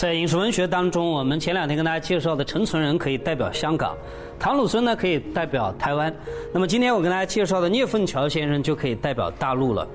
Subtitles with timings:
[0.00, 3.94] 在影视文学当中，我们前两天跟大家介绍的陈存仁可以代表香港，
[4.38, 6.10] 唐鲁孙呢可以代表台湾。
[6.54, 9.86] 那么今天我跟大家介绍的聂凤桥先生就可以代表大陆了。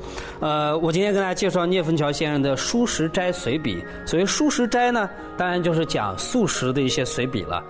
[0.42, 3.78] 呃，我今天跟大家介绍聂凤桥先生的《蔬食斋随笔》。
[4.08, 7.64] 所谓《蔬食斋》呢，当然就是讲素食的一些随笔了。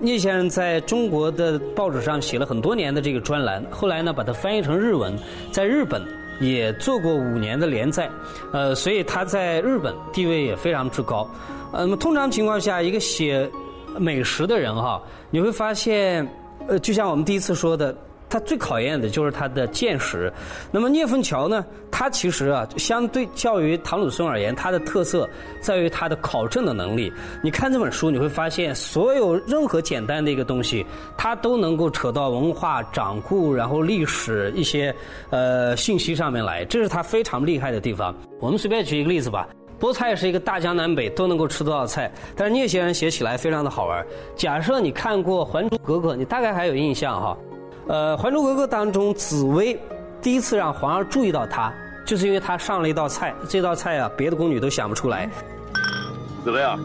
[0.00, 5.16] 聂先生在中国的报纸上写了很多年的这个专栏，后来呢把它翻译成日文，
[5.52, 6.02] 在日本
[6.40, 8.10] 也做过五年的连载，
[8.52, 11.30] 呃，所以他在日本地位也非常之高。
[11.72, 13.48] 呃，那么通常情况下，一个写
[13.98, 16.26] 美食的人哈，你会发现，
[16.68, 17.96] 呃，就像我们第一次说的，
[18.28, 20.32] 他最考验的就是他的见识。
[20.70, 25.28] 那么聂凤桥呢，他其实啊，相对较于唐鲁孙而言，他的特色
[25.60, 27.12] 在于他的考证的能力。
[27.42, 30.84] 你看这本书，你会发现，所有任何简单的一个东西，
[31.16, 34.94] 他都能够扯到文化、掌故，然后历史一些
[35.30, 38.14] 呃信息上面来，这是他非常厉害的地方。
[38.40, 39.48] 我们随便举一个例子吧。
[39.80, 44.04] 菠菜是一个大江南北都能够吃到的菜，但是聂先生写起来非常的好玩。
[44.36, 47.36] 假设你看过《还珠格格》，你大概还有印象哈。
[47.88, 49.80] 呃，《还珠格格》当中，紫薇
[50.20, 51.72] 第一次让皇上注意到她，
[52.06, 55.28] 就是因为她上了一道菜，这道菜啊，别的宫女都想不出来。
[56.44, 56.78] 紫薇啊，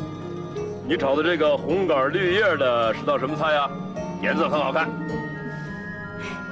[0.87, 3.69] 你炒的这个红杆绿叶的是道什么菜呀？
[4.23, 4.89] 颜色很好看。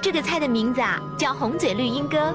[0.01, 2.33] 这个菜的名字啊，叫红嘴绿鹦哥。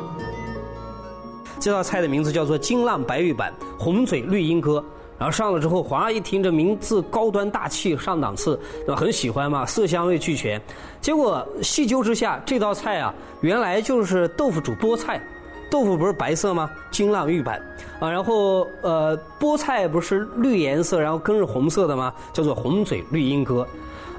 [1.60, 4.84] 这道菜的名字叫做金浪白玉板红嘴绿鹦哥，
[5.18, 8.96] 然后上了之后，皇上一听这名字高端大气上档次，对吧？
[8.96, 10.60] 很喜欢嘛，色香味俱全。
[11.00, 15.22] 结果细究之下，这道菜啊，原来就是豆腐煮菠菜，
[15.70, 16.70] 豆腐不是白色吗？
[16.90, 17.60] 金浪玉板
[18.00, 22.12] 啊，然后呃，菠菜不是绿颜色，然后根是红色的吗？
[22.32, 23.66] 叫做红嘴绿鹦哥。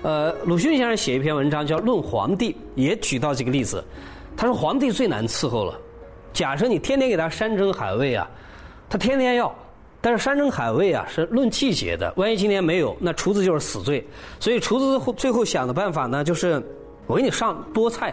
[0.02, 3.84] 呃，鲁迅先生写一篇文章叫《论皇帝》，也举到这个例子。
[4.38, 5.78] 他说皇帝最难伺候了。
[6.32, 8.30] 假设你天天给他山珍海味啊，
[8.90, 9.54] 他天天要，
[10.02, 14.04] 但是山珍海味啊是论季节的，万一今年没有，那厨子就是死罪。
[14.40, 16.60] 所以厨子最后想的办法呢，就是
[17.06, 18.12] 我给你上菠菜，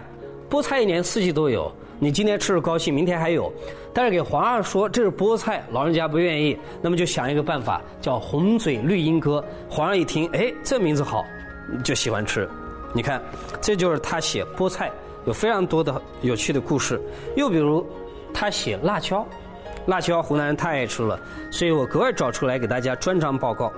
[0.50, 3.50] 菠菜一年四季都有，你今天吃着高兴，明天还有。
[3.94, 9.42] 但是给皇上说这是菠菜，老人家不愿意，那么就想一个办法，叫红嘴绿鹦哥。
[9.70, 11.24] 皇上一听，哎，这名字好，
[11.82, 12.46] 就喜欢吃。
[12.92, 13.22] 你看，
[13.62, 14.92] 这就是他写菠菜
[15.24, 17.00] 有非常多的有趣的故事。
[17.34, 17.86] 又比如。
[18.38, 19.26] 他写辣椒，
[19.86, 21.18] 辣椒湖南人太爱吃了，
[21.50, 23.72] 所以我格外找出来给大家专章报告。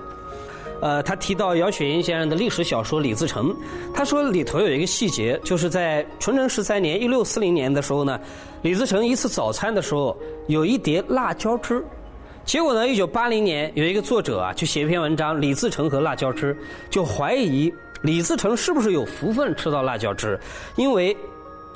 [0.81, 3.49] 呃，他提到姚雪垠先生的历史小说《李自成》，
[3.93, 8.17] 他说里头有一个细节，就是在淳成十三年（一六四零年）的时候呢，
[8.61, 11.83] 李自成一次早餐的时候有一碟辣椒汁，
[12.45, 16.55] 结果呢，一九八零年有一个作者啊，就写一篇文章《李自成和辣椒汁》，
[16.89, 20.39] 就怀疑李自成是不是有福分吃到辣椒汁，
[20.77, 21.15] 因为，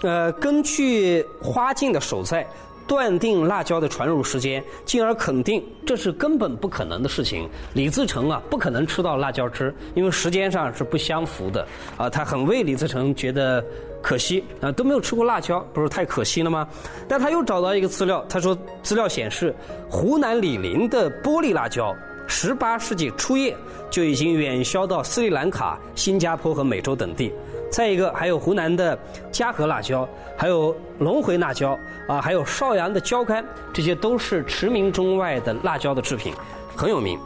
[0.01, 2.47] 呃，根据花镜的手在。
[2.87, 7.49] 断定辣椒的传入时间，进而肯定这是根本不可能的事情。
[7.73, 11.65] 李自成啊，不可能吃到辣椒汁，因为时间上是不相符的。
[11.97, 13.63] 啊，他很为李自成觉得
[14.01, 16.67] 可惜啊，都没有吃过辣椒，不是太可惜了吗？
[17.07, 19.55] 但他又找到一个资料，他说资料显示，
[19.89, 21.95] 湖南醴陵的玻璃辣椒，
[22.27, 23.55] 十八世纪初叶
[23.89, 27.31] 就已经远销到斯里兰卡、新加坡和美洲等地。
[27.73, 28.95] 再一个，还有湖南的
[29.31, 30.07] 嘉禾辣椒，
[30.37, 31.75] 还有隆回辣椒
[32.07, 36.35] 啊，还有邵阳的椒干，这些都是驰名中外的辣椒的制品，
[36.75, 37.19] 很有名。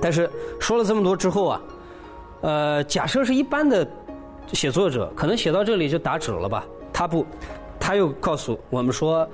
[0.00, 0.28] 但是
[0.58, 1.60] 说了这么多之后啊，
[2.40, 3.86] 呃，假设是一般的
[4.52, 6.64] 写作者，可能写到这里就打止了吧？
[6.92, 7.24] 他不，
[7.78, 9.24] 他又告诉我们说，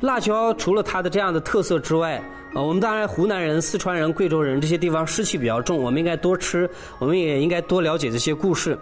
[0.00, 2.22] 辣椒除了它的这样的特色之外。
[2.54, 8.76] 呃，我们当然湖南人、四川人、贵州人这些地方湿气比较重，我们应该多吃，我们也应该多了解这些故事。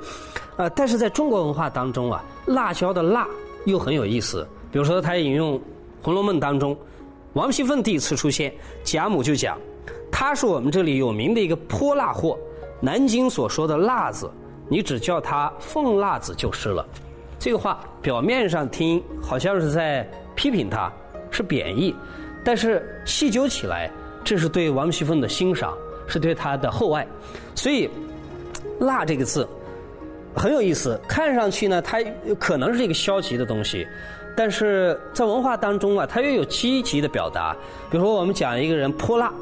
[0.56, 3.26] 呃，但是在中国文化当中啊，辣椒的辣
[3.64, 4.46] 又很有意思。
[4.70, 5.58] 比如说，他引用
[6.00, 6.78] 《红楼梦》当中，
[7.32, 8.54] 王熙凤第一次出现，
[8.84, 9.58] 贾母就讲，
[10.12, 12.38] 他是我们这里有名的一个泼辣货。
[12.80, 14.30] 南京所说的辣子，
[14.68, 16.86] 你只叫他凤辣子就是了。
[17.36, 20.90] 这个话表面上听好像是在批评他，
[21.36, 21.94] 是贬义。
[22.42, 23.90] 但是细究起来，
[24.24, 25.74] 这是对王熙凤的欣赏，
[26.06, 27.04] 是对她的厚爱，
[27.56, 27.90] 所以
[28.78, 29.46] “辣”这个字
[30.34, 30.98] 很有意思。
[31.08, 31.98] 看上去呢，它
[32.38, 33.84] 可能是一个消极的东西，
[34.36, 37.52] 但是在文化当中啊，它又有积极的表达。
[37.90, 39.32] 比如说，我们讲一个人泼辣，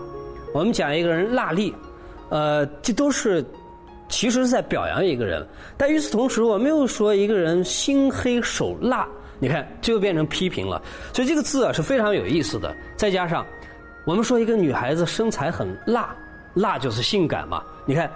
[0.54, 1.74] 我们讲一个人辣力，
[2.30, 3.44] 呃，这都是
[4.08, 5.46] 其实是在表扬一个人。
[5.76, 9.06] 但与此同时，我没有说一个人心黑手辣。
[9.38, 10.80] 你看，这就变成批评了。
[11.12, 12.74] 所以这个字啊是非常有意思的。
[12.96, 13.44] 再加上，
[14.04, 16.14] 我们说一个女孩子身材很辣，
[16.54, 17.62] 辣就是性感嘛。
[17.84, 18.10] 你看，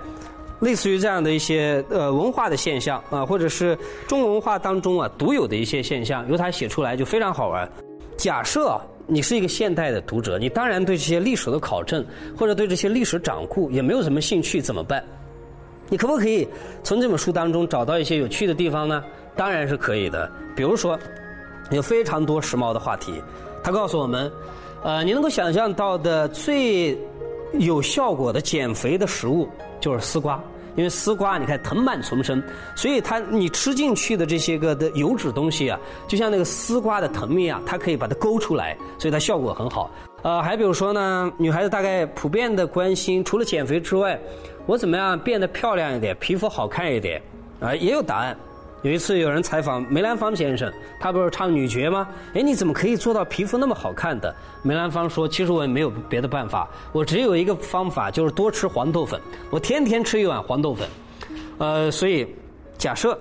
[0.60, 3.76] 类似于这样的一些呃文化的现象啊，或者是
[4.06, 7.68] 中国文化当中啊独有的一些现象，由他写出来就非常好玩。
[8.16, 12.04] 假设你是一个现代的读者，你当然对这些历史的考证
[12.36, 15.02] 或者对这些历史掌故也没有什么兴趣，怎么办？
[15.88, 16.46] 你可不可以
[16.82, 19.02] 从这本书当中找到一些有趣的地方呢？
[19.34, 20.30] 当然是可以的。
[20.54, 20.98] 比如说，
[21.70, 23.22] 有非常多时髦的话题，
[23.62, 24.30] 他告诉我们，
[24.82, 26.98] 呃，你能够想象到的最
[27.52, 29.48] 有效果的减肥的食物
[29.80, 30.42] 就是丝瓜。
[30.76, 32.40] 因为丝瓜，你看藤蔓丛生，
[32.76, 39.90] 所以它你吃进去的这些个的油脂东西啊，就像那个丝瓜的藤面啊，它可以把它勾出来，所以它效果很好。
[40.22, 44.18] 呃，还比如说呢，女孩子大概普遍的关心，除了减肥之外，
[44.66, 47.22] 我怎么样变得漂亮一点，皮肤好看一点，
[47.60, 48.36] 啊，也有答案。
[48.82, 52.08] 有一次有人采访梅兰芳先生，他不是唱女角吗？
[52.34, 54.32] 哎，你怎么可以做到皮肤那么好看的？
[54.62, 59.20] 梅兰芳说：“其实我也没有别的办法，我只有一个方法，就是多吃黄豆粉。
[59.50, 60.88] 我天天吃一碗黄豆粉。
[61.58, 62.28] 呃，所以
[62.76, 63.18] 假设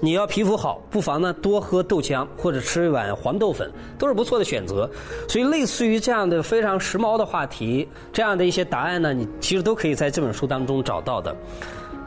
[0.00, 4.88] 你要皮肤好，不妨呢多喝豆浆或者吃一碗黄豆粉，都是不错的选择。
[5.28, 11.34] 所以类似于这样的非常时髦的话题，这样的一些答案呢，你其实都可以在这本书当中找到的。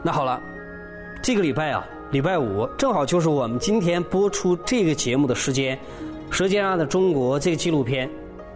[0.02, 0.40] 那好了，
[1.22, 5.76] 这个礼拜啊。”礼拜五正好就是我们今天播出这个节目的时间，
[6.28, 8.10] 《舌尖上的中国》这个纪录片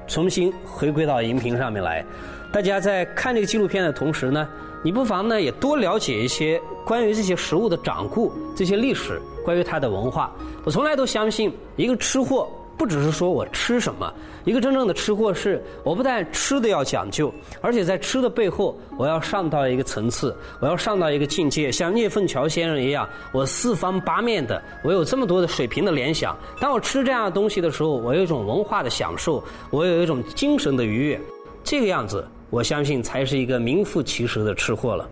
[0.07, 2.05] 重新回归到荧屏上面来。
[2.53, 4.49] 大家在看这个纪录片的同时呢，
[4.83, 10.33] 你不妨呢也多了解一些关于这些食物的掌故、这些历史、关于它的文化。
[10.65, 12.49] 我从来都相信，一个吃货。
[12.77, 14.13] 不只是说我吃什么，
[14.45, 26.37] 一个真正的吃货是，我不但吃的要讲究，而且在吃的背后，我要上到一个层次，我要上到一个境界，像聂凤桥先生一样，我四方八面的，我有这么多的水平的联想。
[26.61, 31.21] 当我吃这样的东西的时候，我有一种文化的享受，我有一种精神的愉悦，
[31.63, 35.09] 这个样子，我相信才是一个名副其实的吃货了。